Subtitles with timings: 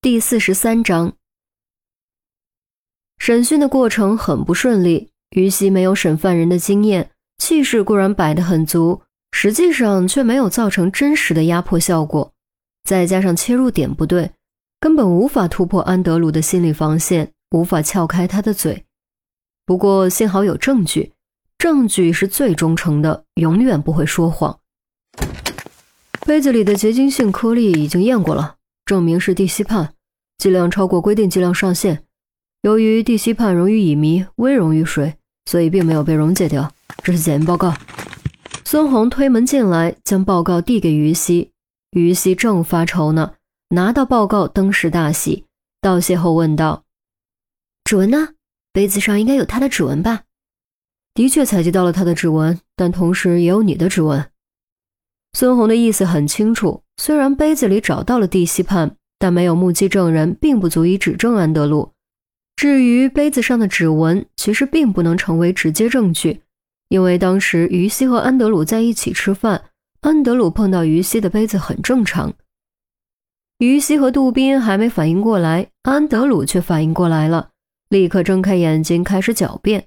[0.00, 1.14] 第四十三章，
[3.18, 5.10] 审讯的过程很不顺利。
[5.30, 12.32] 于西没有审犯人的经验，气势固然摆得很足，实际上却没有造成真实的压迫效果。
[12.84, 14.30] 再加上切入点不对，
[14.78, 18.84] 根本无法突破安德鲁的心理防线，无法撬开他的嘴。
[19.66, 21.12] 不过幸好有证据，
[21.58, 24.60] 证据是最忠诚的，永远不会说谎。
[26.24, 28.57] 杯子里的结晶性颗粒已经验过了。
[28.88, 29.90] 证明是地西泮，
[30.38, 32.04] 剂量超过规定剂量上限。
[32.62, 36.72] 由于地西泮溶于乙醚，微溶于水，所以并没有被溶解掉。
[37.02, 37.74] 这是检验报告。
[38.64, 41.52] 孙红推门进来，将报告递给于西。
[41.90, 43.34] 于西正发愁呢，
[43.68, 45.44] 拿到报告，登时大喜。
[45.82, 46.84] 道谢后问道
[47.84, 48.30] ：“指纹呢？
[48.72, 50.22] 杯子上应该有他的指纹吧
[51.12, 54.30] ？”“的确采集到了他的指纹，但同时也有你的指纹。”
[55.36, 56.82] 孙红的意思很清楚。
[56.98, 61.92] 虽然杯子里找到了地西泮，但没有目击证人，并不足以指证安德鲁。
[62.56, 66.42] 至于杯子上的指纹，其实并不能成为直接证据，
[66.88, 72.34] 因为当时于西和安德鲁在一起吃饭，安德鲁碰到于西的杯子很正常。
[73.58, 77.50] 于西和杜宾还没反应过来，安德鲁却反应过来了，
[77.88, 79.86] 立刻睁开眼睛开始狡辩：“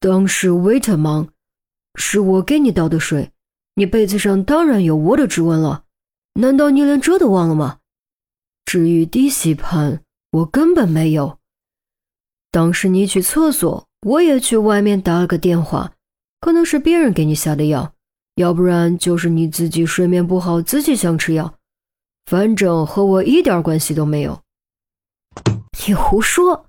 [0.00, 1.28] 当时 waiter 忙，
[1.96, 3.30] 是我给你倒的水，
[3.74, 5.84] 你杯子上当然有我的指纹了。”
[6.40, 7.78] 难道你连这都忘了吗？
[8.64, 11.38] 至于低吸盘，我根本没有。
[12.52, 15.94] 当时你去厕所，我也去外面打了个电话，
[16.40, 17.92] 可能是别人给你下的药，
[18.36, 21.54] 要不然就是你自己睡眠不好，自己想吃药。
[22.26, 24.40] 反正和我一点关系都没有。
[25.88, 26.66] 你胡说！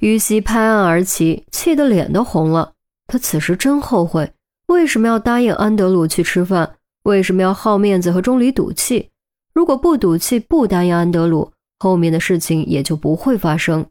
[0.00, 2.72] 于西拍案而起，气得脸都红了。
[3.06, 4.32] 他此时真后悔，
[4.66, 6.78] 为什么要答应安德鲁去吃饭。
[7.04, 9.10] 为什么要好面子和钟离赌气？
[9.54, 13.86] 如果不赌气，不答应安德鲁，后面的事情也就不会发生。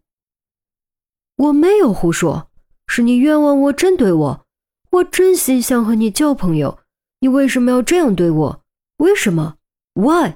[1.38, 2.50] 我没有胡说，
[2.88, 4.46] 是你冤枉我，针对我。
[4.92, 6.80] 我真心想和你交朋友，
[7.22, 8.64] 你为什么要这样对我？
[8.98, 9.56] 为什么
[9.94, 10.36] ？Why？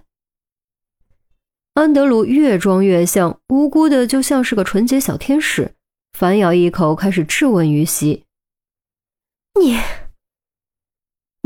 [1.73, 5.75] 安德鲁越装越像，无辜的就像是个纯洁小天使，
[6.13, 8.23] 反咬一口，开始质问于西
[9.59, 9.77] ：“你。”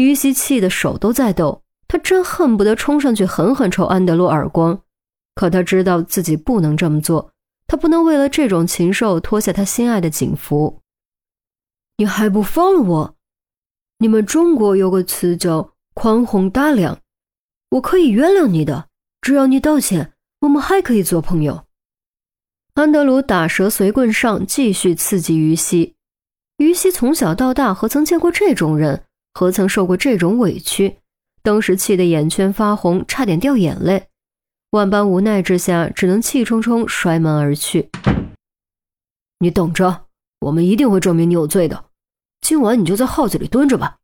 [0.01, 4.81] 于西气得手都在抖，他真恨不得冲上去狠狠抽安德鲁耳光。
[5.35, 7.31] 可他知道自己不能这么做，
[7.67, 10.81] 他不能为了这种禽兽脱下他心爱的警服。
[11.97, 13.16] 你还不放了我？
[14.00, 17.00] 你们中国有个词叫宽宏大量，
[17.69, 18.88] 我可以原谅你的，
[19.22, 21.66] 只要你道歉，我们还可以做朋友。
[22.73, 25.95] 安德鲁打蛇随棍上，继续刺激于西。
[26.57, 29.06] 于西从小到大何曾见过这种人？
[29.33, 30.97] 何曾受过这种委屈？
[31.43, 34.03] 当时气得眼圈发红，差点掉眼泪。
[34.71, 37.89] 万般无奈之下，只能气冲冲摔门而去。
[39.39, 40.05] 你等着，
[40.41, 41.85] 我们一定会证明你有罪的。
[42.41, 43.97] 今晚你就在号子里蹲着吧。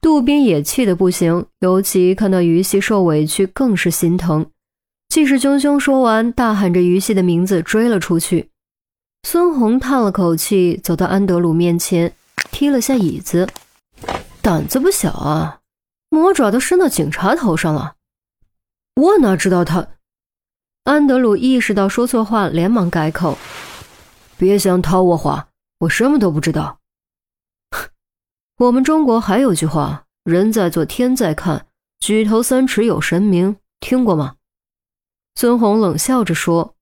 [0.00, 4.50] 杜宾也气得不行，尤其看到于西受委屈，更是心疼，
[5.08, 8.50] 气势汹汹说完，大喊着于西的名字追了出去。
[9.22, 12.12] 孙红叹了口气，走到安德鲁面前，
[12.50, 13.48] 踢了下椅子。
[14.44, 15.62] 胆子不小啊，
[16.10, 17.96] 魔爪都伸到警察头上了。
[18.94, 19.88] 我哪知道他？
[20.82, 23.38] 安德鲁意识到说错话，连忙改口
[24.36, 26.78] ：“别想套我话，我什么都不知道。
[28.60, 31.66] 我们中国还有句话：人在做，天在看，
[31.98, 34.36] 举头三尺有神明，听过吗？”
[35.36, 36.76] 孙红冷笑着说：“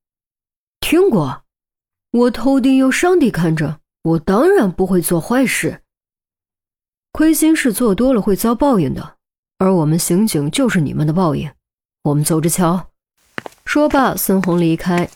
[0.80, 1.44] 听过。
[2.10, 5.78] 我头顶有上帝看着，我当然不会做坏事。”
[7.12, 9.16] 亏心事做多了会遭报应的，
[9.58, 11.50] 而我们刑警就是你们的报应。
[12.04, 12.88] 我们走着瞧。
[13.66, 15.08] 说罢，孙红离开，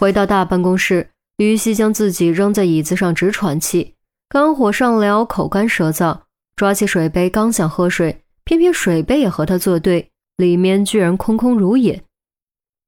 [0.00, 3.94] 回到大办公室，于西将自己扔在椅子上直喘气，
[4.30, 6.20] 肝火上燎，口干舌燥，
[6.56, 12.02] 抓起水杯刚想喝水，偏偏水杯也和他作对，里面居然空空如也。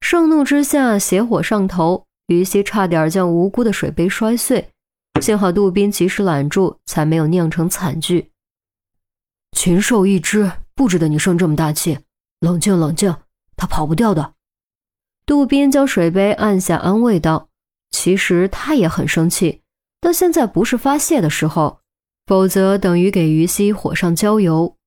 [0.01, 4.69] 盛怒之下，邪火上头，于西差点将无辜的水杯摔碎。
[5.19, 8.31] 幸好杜宾及时拦住，才没有酿成惨剧。
[9.51, 11.99] 禽兽一只，不值得你生这么大气。
[12.39, 13.15] 冷静，冷静，
[13.55, 14.35] 他跑不掉的。
[15.25, 17.49] 杜宾将水杯按下，安慰道
[17.91, 19.61] ：“其实他也很生气，
[19.99, 21.81] 但现在不是发泄的时候，
[22.25, 24.77] 否则等于给于西火上浇油。”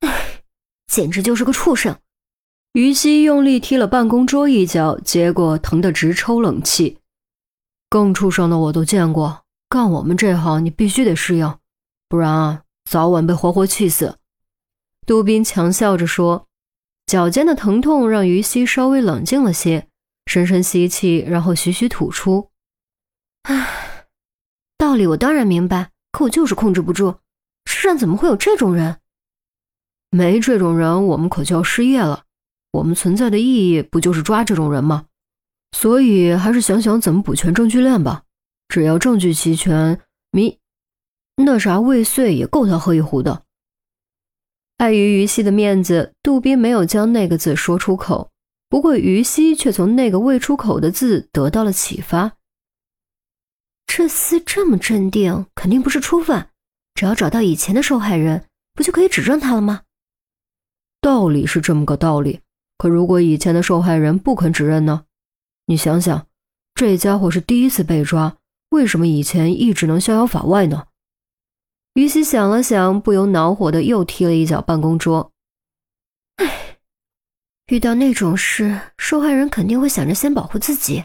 [0.00, 0.42] 唉，
[0.86, 1.98] 简直就是个畜生！
[2.72, 6.98] 于西用力踢了办公桌一脚，结果疼得直抽冷气。
[7.92, 11.58] 更畜生的我都见过，干我们这行你必须得适应，
[12.08, 14.16] 不然啊，早晚被活活气死。
[15.04, 16.46] 杜宾强笑着说
[17.04, 19.88] ：“脚尖的疼痛让于西稍微冷静了些，
[20.24, 22.48] 深深吸气，然后徐徐吐出。
[23.42, 24.06] 唉，
[24.78, 27.16] 道理我当然明白，可我就是控制不住。
[27.66, 29.00] 世上怎么会有这种人？
[30.08, 32.22] 没这种人，我们可就要失业了。
[32.70, 35.04] 我们存在的意义不就是抓这种人吗？
[35.72, 38.22] 所以还是想想怎么补全证据链吧。
[38.68, 40.58] 只要证据齐全，迷
[41.36, 43.42] 那啥未遂也够他喝一壶的。
[44.78, 48.30] 碍于于西的面子，杜宾没有将那个字说出口。
[48.68, 52.32] 不过于西却从那个未出口的字得到了启发。
[53.86, 56.48] 这厮这么镇定，肯定不是初犯。
[56.94, 59.82] 只要找到以前的受害人，不就可以指证他了吗？
[61.02, 62.40] 道理是这么个道理，
[62.78, 65.04] 可如果以前的受害人不肯指认呢？
[65.66, 66.26] 你想想，
[66.74, 68.36] 这家伙是第一次被抓，
[68.70, 70.86] 为什么以前一直能逍遥法外呢？
[71.94, 75.30] 于西想了想，不由恼火的又踢了一脚办公桌。
[76.36, 76.78] 唉，
[77.66, 81.04] 遇到那种事，受害人肯定会想着先保护自己。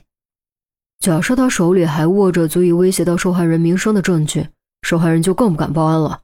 [0.99, 4.47] 假设他手里还握着足以威胁到受害人名声的证据，
[4.81, 6.21] 受害人就更不敢报案了。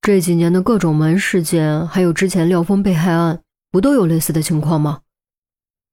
[0.00, 5.02] 这几年的各种门事件，还有之前廖峰被害案，不都有类似的情况吗？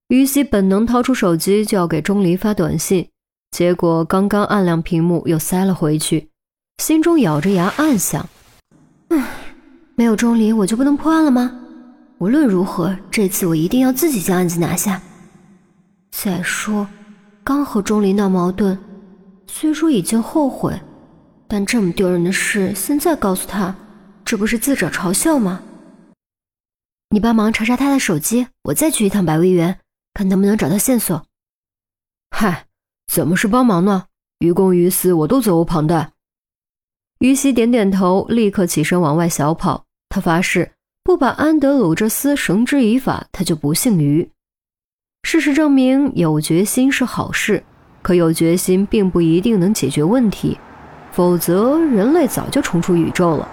[0.10, 3.10] 于西本能掏出手机就要给钟离发短信，
[3.52, 6.30] 结果刚刚按亮屏幕又塞了回去，
[6.82, 8.26] 心中咬着牙暗想
[9.10, 9.28] ：“唉，
[9.96, 11.60] 没有钟离我就不能破案了吗？
[12.20, 15.02] 无论如何，这次我一定要自己将案子拿下。
[16.12, 16.88] 再说，
[17.44, 18.80] 刚和钟离闹矛盾，
[19.48, 20.80] 虽说已经后悔，
[21.50, 23.76] 但这么丢人的事，现在告诉他，
[24.24, 25.62] 这不是自找嘲笑吗？
[27.10, 29.78] 你帮忙查查他的手机，我再去一趟百味园。”
[30.18, 31.28] 看能不能找到线索。
[32.32, 32.66] 嗨，
[33.06, 34.06] 怎么是帮忙呢？
[34.40, 36.14] 于公于私，我都责无旁贷。
[37.20, 39.86] 于西点点头，立刻起身往外小跑。
[40.10, 40.72] 他发誓，
[41.04, 44.28] 不把安德鲁这厮绳之以法，他就不姓于。
[45.22, 47.64] 事实证明，有决心是好事，
[48.02, 50.58] 可有决心并不一定能解决问题，
[51.12, 53.48] 否则人类早就冲出宇宙了。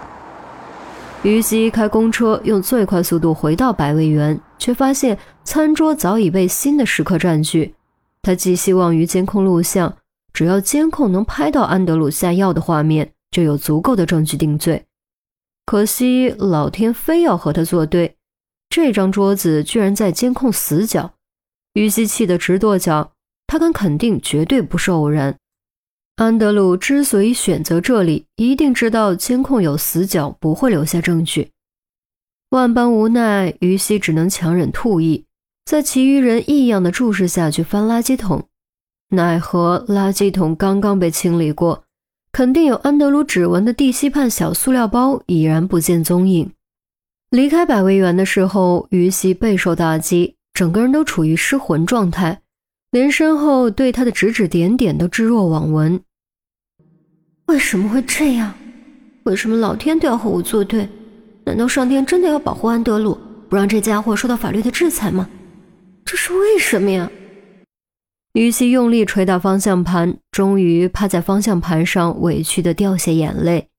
[1.21, 4.39] 于西开公车，用最快速度回到百味园。
[4.57, 7.75] 却发现餐桌早已被新的食客占据。
[8.21, 9.97] 他寄希望于监控录像，
[10.33, 14.85] 只要监控能拍到安德鲁下药的画面，就有足够的证据定罪。
[15.65, 18.15] 可惜老天非要和他作对，
[18.69, 21.13] 这张桌子居然在监控死角。
[21.73, 23.11] 于西气得直跺脚，
[23.47, 25.35] 他敢肯定，绝对不是偶然。
[26.15, 31.51] 安德鲁之所以选择这里，一定知道监控有死角，不会留下证据。
[32.55, 35.25] 万般无奈，于西只能强忍吐意，
[35.65, 38.47] 在其余人异样的注视下去翻垃圾桶。
[39.09, 41.83] 奈何垃圾桶刚刚被清理过，
[42.31, 46.49] 肯定有安德鲁指纹的地西泮小塑料包已然不见踪影。
[47.29, 52.39] 离开百味园的时候，于西备受打击，整个人都处于失魂状态，
[52.91, 55.99] 连身后对他的指指点点都置若罔闻。
[57.47, 58.53] 为什么会这样？
[59.23, 60.87] 为什么老天都要和我作对？
[61.45, 65.29] 难道上天真的要保护安德鲁，不让这家伙受到法律的制裁吗？
[66.03, 67.09] 这是为什么呀？
[68.33, 73.69] 于西用力捶打方向盘，终于趴在方向盘上，委屈的掉下眼泪。